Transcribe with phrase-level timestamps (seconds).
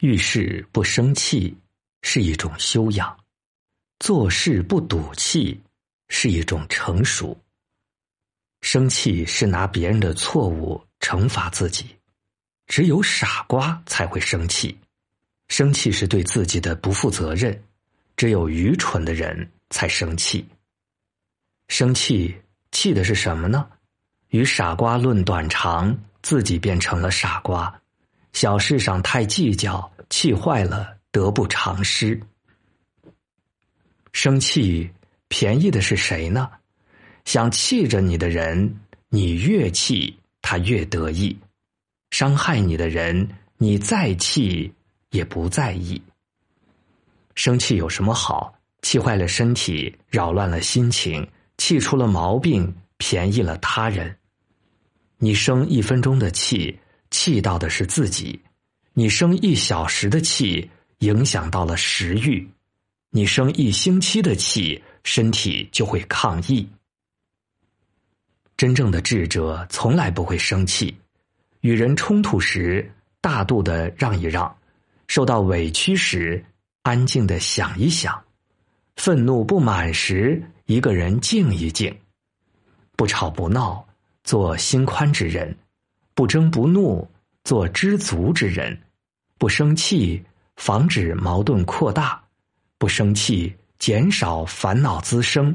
[0.00, 1.56] 遇事不生气
[2.02, 3.18] 是一种修养，
[3.98, 5.60] 做事不赌气
[6.08, 7.36] 是一种成熟。
[8.60, 11.96] 生气是拿别人的错误惩罚自己，
[12.68, 14.78] 只有傻瓜才会生气。
[15.48, 17.60] 生气是对自己的不负责任，
[18.16, 20.46] 只有愚蠢的人才生气。
[21.66, 22.36] 生气
[22.70, 23.68] 气的是什么呢？
[24.28, 27.66] 与傻瓜论短长，自己变成了傻瓜；
[28.32, 32.20] 小事上太计较，气坏了得不偿失。
[34.12, 34.90] 生气
[35.28, 36.50] 便宜的是谁呢？
[37.24, 41.36] 想气着你的人，你越气他越得意；
[42.10, 44.72] 伤害你的人，你再气
[45.10, 46.00] 也不在意。
[47.34, 48.54] 生气有什么好？
[48.82, 54.16] 气坏了身体，扰乱了心情，气出了毛病，便宜了他人。
[55.18, 56.78] 你生一分钟的气，
[57.10, 58.38] 气到的是自己；
[58.92, 62.46] 你生一小时的气，影响到了食欲；
[63.10, 66.68] 你生一星期的气，身体就会抗议。
[68.56, 70.96] 真正的智者从来不会生气，
[71.60, 74.56] 与人冲突时大度的让一让，
[75.06, 76.44] 受到委屈时
[76.82, 78.24] 安静的想一想，
[78.96, 81.96] 愤怒不满时一个人静一静，
[82.96, 83.86] 不吵不闹
[84.24, 85.56] 做心宽之人，
[86.18, 87.08] 不争不怒
[87.44, 88.76] 做知足之人，
[89.38, 90.20] 不生气
[90.56, 92.20] 防止矛盾扩大，
[92.76, 95.54] 不生气减少烦恼滋生。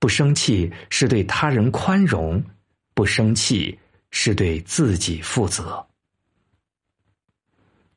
[0.00, 2.42] 不生气是对他人宽容，
[2.94, 3.78] 不生气
[4.10, 5.86] 是对自己负责。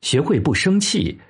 [0.00, 1.20] 学会不生气，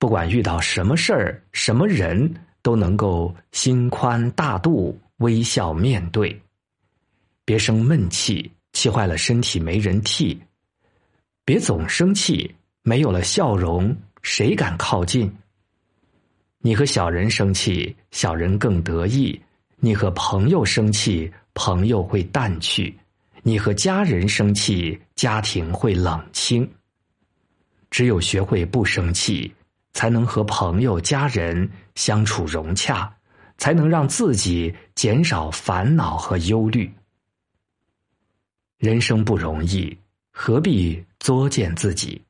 [0.00, 6.42] 不管遇到什么事儿、什么人，都能够心宽大度、微笑面对。
[7.44, 10.36] 别生闷气，气坏了身体没人替；
[11.44, 15.32] 别总生气，没有了笑容，谁敢靠近？
[16.58, 19.40] 你和小人生气，小人更得意。
[19.76, 22.92] 你和朋友生气，朋友会淡去；
[23.42, 26.68] 你和家人生气，家庭会冷清。
[27.90, 29.54] 只有学会不生气，
[29.92, 33.14] 才能和朋友、家人相处融洽，
[33.56, 36.92] 才能让自己减少烦恼和忧虑。
[38.84, 39.96] 人生不容易，
[40.30, 42.20] 何必作践自己？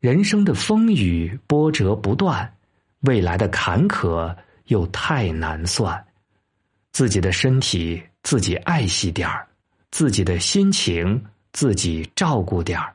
[0.00, 2.54] 人生的风雨波折不断，
[3.00, 6.06] 未来的坎坷又太难算。
[6.92, 9.48] 自己的身体自己爱惜点儿，
[9.90, 11.24] 自己的心情
[11.54, 12.94] 自己照顾点儿，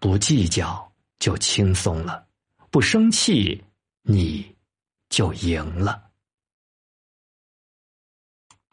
[0.00, 2.26] 不计较就轻松了，
[2.72, 3.62] 不生气
[4.02, 4.52] 你
[5.10, 6.09] 就赢了。